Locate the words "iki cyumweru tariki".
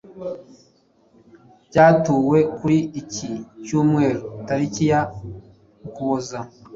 3.01-4.83